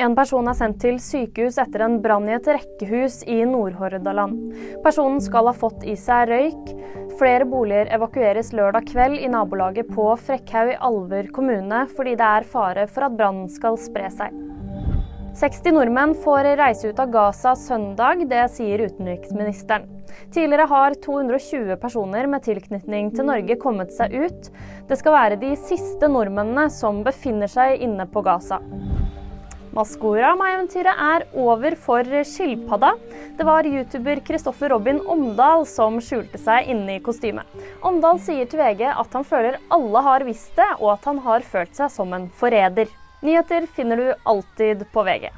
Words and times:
En 0.00 0.14
person 0.16 0.46
er 0.48 0.56
sendt 0.56 0.78
til 0.80 0.96
sykehus 1.02 1.58
etter 1.60 1.82
en 1.84 1.98
brann 2.00 2.24
i 2.30 2.32
et 2.32 2.46
rekkehus 2.48 3.18
i 3.28 3.42
Nordhordaland. 3.44 4.38
Personen 4.80 5.18
skal 5.20 5.50
ha 5.50 5.52
fått 5.52 5.82
i 5.84 5.92
seg 6.00 6.30
røyk. 6.30 6.70
Flere 7.20 7.44
boliger 7.44 7.90
evakueres 7.92 8.54
lørdag 8.56 8.86
kveld 8.88 9.20
i 9.20 9.28
nabolaget 9.28 9.90
på 9.92 10.06
Frekkhaug 10.24 10.72
i 10.72 10.78
Alver 10.88 11.28
kommune 11.36 11.82
fordi 11.92 12.14
det 12.16 12.28
er 12.38 12.48
fare 12.48 12.86
for 12.88 13.10
at 13.10 13.18
brannen 13.18 13.50
skal 13.52 13.76
spre 13.80 14.08
seg. 14.14 14.38
60 15.36 15.76
nordmenn 15.76 16.16
får 16.24 16.48
reise 16.58 16.88
ut 16.90 16.98
av 17.00 17.12
Gaza 17.12 17.52
søndag, 17.56 18.24
det 18.28 18.46
sier 18.54 18.80
utenriksministeren. 18.88 19.84
Tidligere 20.32 20.66
har 20.72 20.96
220 21.04 21.76
personer 21.82 22.26
med 22.26 22.42
tilknytning 22.48 23.12
til 23.14 23.28
Norge 23.28 23.58
kommet 23.60 23.92
seg 23.94 24.16
ut. 24.16 24.48
Det 24.88 24.98
skal 24.98 25.16
være 25.18 25.40
de 25.44 25.52
siste 25.68 26.08
nordmennene 26.08 26.66
som 26.72 27.04
befinner 27.06 27.52
seg 27.52 27.84
inne 27.84 28.08
på 28.10 28.24
Gaza. 28.26 28.58
Maskorama-eventyret 29.76 30.98
er 30.98 31.24
over 31.38 31.76
for 31.78 32.06
skilpadda. 32.26 32.90
Det 33.38 33.46
var 33.46 33.68
youtuber 33.68 34.18
Kristoffer 34.26 34.72
Robin 34.74 34.98
Omdal 35.06 35.62
som 35.70 36.00
skjulte 36.02 36.40
seg 36.42 36.72
inne 36.72 36.96
i 36.96 37.02
kostymet. 37.04 37.46
Omdal 37.86 38.18
sier 38.24 38.50
til 38.50 38.58
VG 38.58 38.88
at 38.90 39.14
han 39.14 39.26
føler 39.26 39.60
alle 39.70 40.02
har 40.06 40.26
visst 40.26 40.56
det, 40.58 40.66
og 40.80 40.96
at 40.96 41.06
han 41.06 41.22
har 41.22 41.46
følt 41.46 41.76
seg 41.78 41.94
som 41.94 42.16
en 42.16 42.26
forræder. 42.40 42.90
Nyheter 43.22 43.68
finner 43.76 44.00
du 44.00 44.10
alltid 44.26 44.88
på 44.90 45.06
VG. 45.06 45.30